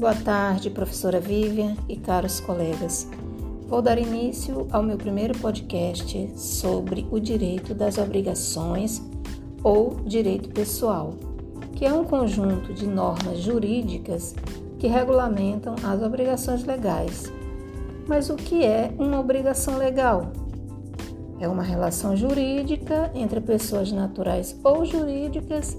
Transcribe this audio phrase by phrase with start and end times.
[0.00, 3.06] Boa tarde, professora Vivian e caros colegas.
[3.68, 9.02] Vou dar início ao meu primeiro podcast sobre o direito das obrigações
[9.62, 11.12] ou direito pessoal,
[11.76, 14.34] que é um conjunto de normas jurídicas
[14.78, 17.30] que regulamentam as obrigações legais.
[18.08, 20.32] Mas o que é uma obrigação legal?
[21.38, 25.76] É uma relação jurídica entre pessoas naturais ou jurídicas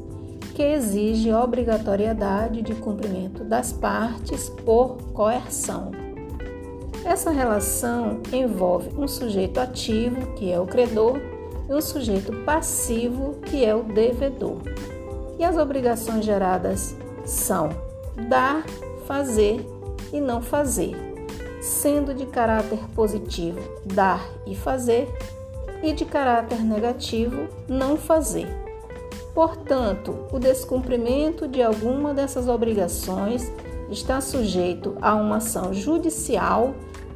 [0.53, 5.91] que exige obrigatoriedade de cumprimento das partes por coerção.
[7.03, 11.19] Essa relação envolve um sujeito ativo, que é o credor,
[11.67, 14.59] e um sujeito passivo, que é o devedor.
[15.39, 16.95] E as obrigações geradas
[17.25, 17.69] são
[18.29, 18.63] dar,
[19.07, 19.65] fazer
[20.13, 20.95] e não fazer,
[21.59, 25.07] sendo de caráter positivo dar e fazer,
[25.81, 28.47] e de caráter negativo não fazer.
[29.33, 33.51] Portanto, o descumprimento de alguma dessas obrigações
[33.89, 36.73] está sujeito a uma ação judicial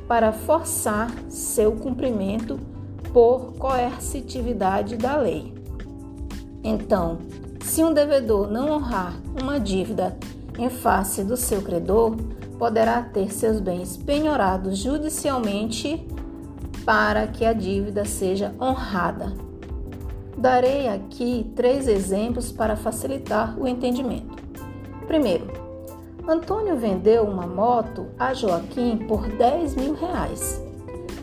[0.07, 2.59] para forçar seu cumprimento
[3.11, 5.53] por coercitividade da lei.
[6.63, 7.19] Então,
[7.61, 10.17] se um devedor não honrar uma dívida
[10.57, 12.16] em face do seu credor,
[12.57, 16.05] poderá ter seus bens penhorados judicialmente
[16.85, 19.33] para que a dívida seja honrada.
[20.38, 24.36] Darei aqui três exemplos para facilitar o entendimento.
[25.08, 25.47] Primeiro,
[26.28, 30.61] Antônio vendeu uma moto a Joaquim por 10 mil reais.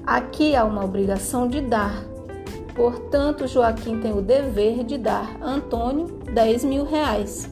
[0.07, 2.05] Aqui há uma obrigação de dar,
[2.75, 7.51] portanto, Joaquim tem o dever de dar a Antônio 10 mil reais.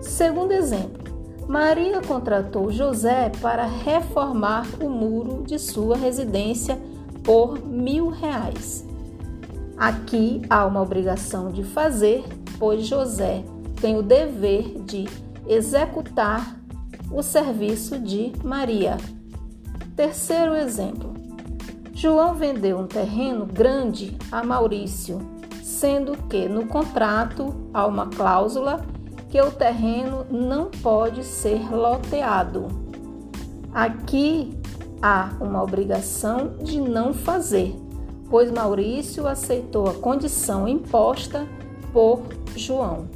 [0.00, 1.04] Segundo exemplo,
[1.48, 6.78] Maria contratou José para reformar o muro de sua residência
[7.24, 8.85] por mil reais.
[9.76, 12.24] Aqui há uma obrigação de fazer,
[12.58, 13.44] pois José
[13.78, 15.06] tem o dever de
[15.46, 16.56] executar
[17.12, 18.96] o serviço de Maria.
[19.94, 21.12] Terceiro exemplo:
[21.92, 25.20] João vendeu um terreno grande a Maurício,
[25.62, 28.82] sendo que no contrato há uma cláusula
[29.28, 32.68] que o terreno não pode ser loteado.
[33.74, 34.58] Aqui
[35.02, 37.76] há uma obrigação de não fazer
[38.28, 41.46] pois Maurício aceitou a condição imposta
[41.92, 42.22] por
[42.56, 43.08] João.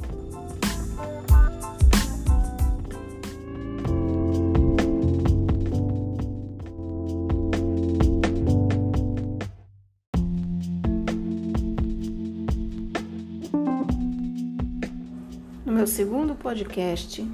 [15.65, 17.25] No meu segundo podcast,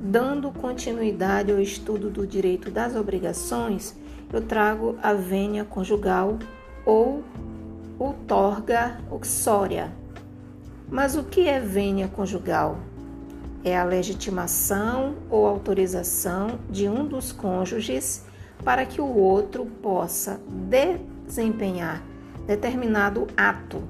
[0.00, 3.94] dando continuidade ao estudo do direito das obrigações,
[4.32, 6.38] eu trago a vênia conjugal
[6.84, 7.22] ou
[7.98, 9.90] outorga uxória.
[10.90, 12.76] Mas o que é vênia conjugal?
[13.64, 18.24] É a legitimação ou autorização de um dos cônjuges
[18.64, 22.02] para que o outro possa desempenhar
[22.46, 23.82] determinado ato,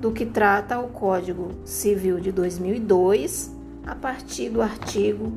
[0.00, 3.56] do que trata o Código Civil de 2002,
[3.86, 5.30] a partir do artigo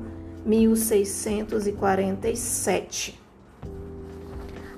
[0.45, 3.24] 1647.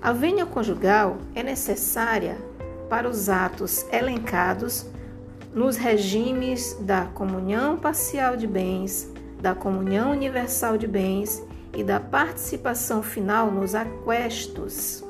[0.07, 2.37] A vênia conjugal é necessária
[2.89, 4.85] para os atos elencados
[5.53, 11.45] nos regimes da comunhão parcial de bens, da comunhão universal de bens
[11.75, 15.03] e da participação final nos aquestos.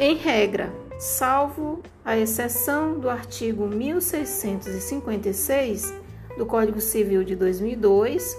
[0.00, 5.94] Em regra, salvo a exceção do artigo 1656
[6.36, 8.36] do Código Civil de 2002,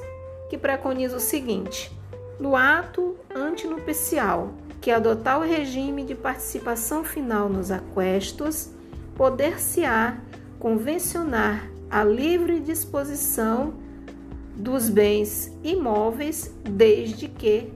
[0.49, 1.89] que preconiza o seguinte:
[2.37, 8.69] no ato antinupcial que adotar o regime de participação final nos aquestos,
[9.15, 10.17] poder-se-á
[10.57, 13.73] convencionar a livre disposição
[14.55, 17.71] dos bens imóveis, desde que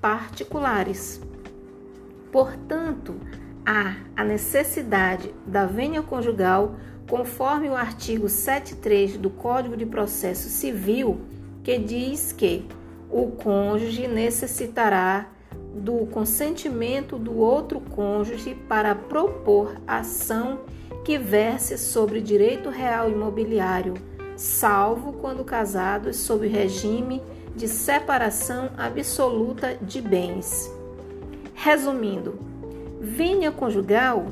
[0.00, 1.20] particulares.
[2.30, 3.14] Portanto,
[3.64, 6.76] há a necessidade da vênia conjugal,
[7.08, 11.20] conforme o artigo 73 do Código de Processo Civil,
[11.62, 12.66] que diz que
[13.10, 15.28] o cônjuge necessitará
[15.74, 20.60] do consentimento do outro cônjuge para propor ação
[21.04, 23.94] que verse sobre direito real imobiliário,
[24.36, 27.20] salvo quando casados sob regime
[27.54, 30.72] de separação absoluta de bens.
[31.54, 32.38] Resumindo,
[33.00, 34.26] vênia conjugal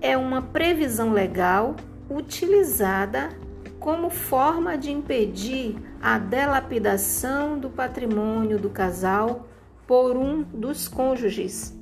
[0.00, 1.74] é uma previsão legal
[2.08, 3.30] utilizada
[3.80, 9.46] como forma de impedir a delapidação do patrimônio do casal
[9.86, 11.74] por um dos cônjuges.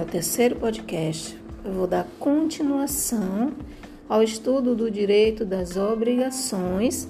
[0.00, 3.52] no terceiro podcast, eu vou dar continuação
[4.08, 7.06] ao estudo do direito das obrigações,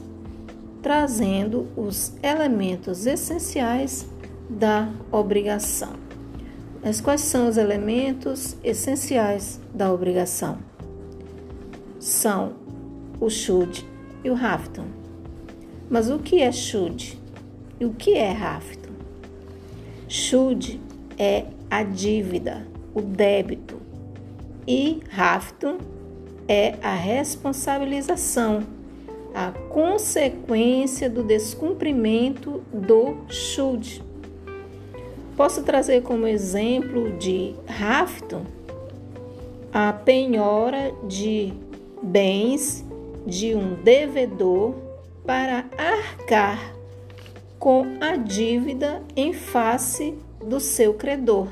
[0.82, 4.08] trazendo os elementos essenciais
[4.48, 6.09] da obrigação.
[6.82, 10.58] Mas quais são os elementos essenciais da obrigação?
[11.98, 12.54] São
[13.20, 13.86] o should
[14.24, 14.86] e o hafton.
[15.90, 17.20] Mas o que é should
[17.78, 18.90] e o que é hafton?
[20.08, 20.80] Should
[21.18, 23.80] é a dívida, o débito,
[24.66, 25.78] e hafton
[26.48, 28.62] é a responsabilização,
[29.34, 34.02] a consequência do descumprimento do should.
[35.40, 38.44] Posso trazer como exemplo de hafton
[39.72, 41.54] a penhora de
[42.02, 42.84] bens
[43.26, 44.74] de um devedor
[45.24, 46.74] para arcar
[47.58, 50.14] com a dívida em face
[50.44, 51.48] do seu credor.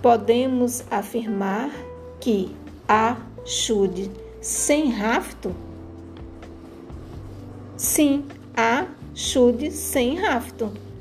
[0.00, 1.72] Podemos afirmar
[2.20, 2.54] que
[2.86, 4.08] há chude
[4.40, 5.52] sem rafto?
[7.76, 8.24] Sim,
[8.56, 10.93] há chude sem rafto.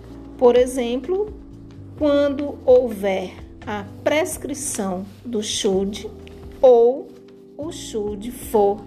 [0.43, 1.33] Por exemplo,
[1.97, 3.33] quando houver
[3.65, 6.11] a prescrição do chude
[6.61, 7.07] ou
[7.57, 8.83] o chude for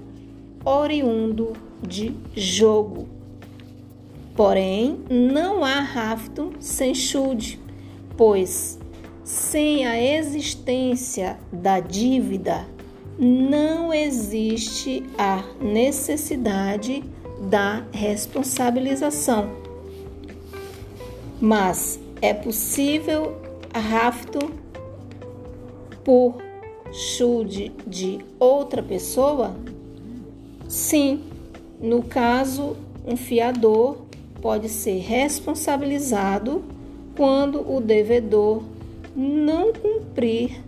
[0.63, 3.09] oriundo de jogo.
[4.35, 7.59] Porém, não há rafto sem chude,
[8.19, 8.79] pois
[9.25, 12.67] sem a existência da dívida
[13.19, 17.03] não existe a necessidade
[17.49, 19.66] da responsabilização.
[21.41, 23.37] Mas é possível
[23.75, 24.39] rafto
[26.03, 26.37] por
[26.93, 29.55] chude de outra pessoa?
[30.69, 31.25] Sim,
[31.81, 33.99] no caso, um fiador
[34.41, 36.65] pode ser responsabilizado
[37.17, 38.63] quando o devedor
[39.15, 40.63] não cumprir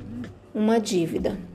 [0.54, 1.47] uma dívida.